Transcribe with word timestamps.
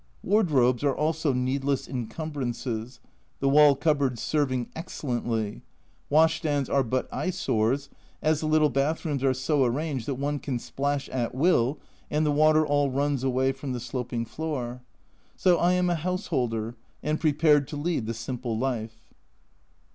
Wardrobes 0.23 0.83
are 0.83 0.95
also 0.97 1.31
needless 1.31 1.87
incumbrances, 1.87 2.99
the 3.39 3.47
wall 3.47 3.75
cupboards 3.75 4.19
serving 4.19 4.71
excellently 4.75 5.61
wash 6.09 6.37
stands 6.37 6.71
are 6.71 6.81
but 6.81 7.07
eyesores, 7.13 7.87
as 8.19 8.39
the 8.39 8.47
little 8.47 8.71
bath 8.71 9.05
rooms 9.05 9.23
are 9.23 9.35
so 9.35 9.63
arranged 9.63 10.07
that 10.07 10.15
one 10.15 10.39
can 10.39 10.57
splash 10.57 11.07
at 11.09 11.35
will 11.35 11.77
and 12.09 12.25
the 12.25 12.31
water 12.31 12.65
all 12.65 12.89
runs 12.89 13.23
away 13.23 13.51
from 13.51 13.73
the 13.73 13.79
sloping 13.79 14.25
floor. 14.25 14.81
So 15.35 15.59
I 15.59 15.73
am 15.73 15.87
a 15.87 15.93
householder, 15.93 16.75
and 17.03 17.19
prepared 17.19 17.67
to 17.67 17.77
lead 17.77 18.07
the 18.07 18.15
simple 18.15 18.57
life. 18.57 19.03